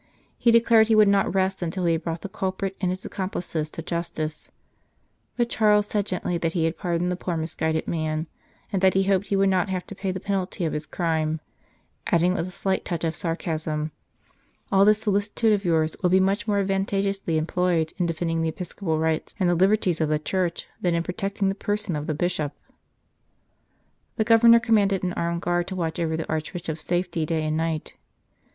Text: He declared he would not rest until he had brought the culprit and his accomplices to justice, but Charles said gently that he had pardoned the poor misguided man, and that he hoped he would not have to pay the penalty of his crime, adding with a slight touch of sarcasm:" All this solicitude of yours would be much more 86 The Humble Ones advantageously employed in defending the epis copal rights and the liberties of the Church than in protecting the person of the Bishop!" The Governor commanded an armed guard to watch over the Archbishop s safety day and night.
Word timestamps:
He 0.39 0.49
declared 0.49 0.87
he 0.87 0.95
would 0.95 1.07
not 1.07 1.31
rest 1.35 1.61
until 1.61 1.85
he 1.85 1.91
had 1.93 2.03
brought 2.03 2.21
the 2.21 2.27
culprit 2.27 2.75
and 2.81 2.89
his 2.89 3.05
accomplices 3.05 3.69
to 3.69 3.83
justice, 3.83 4.49
but 5.37 5.47
Charles 5.47 5.85
said 5.85 6.07
gently 6.07 6.39
that 6.39 6.53
he 6.53 6.65
had 6.65 6.75
pardoned 6.75 7.11
the 7.11 7.15
poor 7.15 7.37
misguided 7.37 7.87
man, 7.87 8.25
and 8.73 8.81
that 8.81 8.95
he 8.95 9.03
hoped 9.03 9.27
he 9.27 9.35
would 9.35 9.49
not 9.49 9.69
have 9.69 9.85
to 9.85 9.93
pay 9.93 10.09
the 10.11 10.19
penalty 10.19 10.65
of 10.65 10.73
his 10.73 10.87
crime, 10.87 11.39
adding 12.07 12.33
with 12.33 12.47
a 12.47 12.51
slight 12.51 12.83
touch 12.83 13.03
of 13.03 13.15
sarcasm:" 13.15 13.91
All 14.71 14.85
this 14.85 14.97
solicitude 15.03 15.53
of 15.53 15.63
yours 15.65 15.95
would 16.01 16.09
be 16.11 16.19
much 16.19 16.47
more 16.47 16.57
86 16.61 16.67
The 16.67 16.73
Humble 16.73 16.73
Ones 16.73 16.89
advantageously 16.89 17.37
employed 17.37 17.93
in 17.99 18.05
defending 18.07 18.41
the 18.41 18.51
epis 18.51 18.75
copal 18.75 18.97
rights 18.97 19.35
and 19.39 19.47
the 19.47 19.53
liberties 19.53 20.01
of 20.01 20.09
the 20.09 20.17
Church 20.17 20.65
than 20.81 20.95
in 20.95 21.03
protecting 21.03 21.47
the 21.49 21.53
person 21.53 21.95
of 21.95 22.07
the 22.07 22.15
Bishop!" 22.15 22.53
The 24.17 24.23
Governor 24.23 24.59
commanded 24.59 25.03
an 25.03 25.13
armed 25.13 25.43
guard 25.43 25.67
to 25.67 25.75
watch 25.75 25.99
over 25.99 26.17
the 26.17 26.27
Archbishop 26.27 26.77
s 26.79 26.85
safety 26.85 27.23
day 27.23 27.43
and 27.43 27.55
night. 27.55 27.93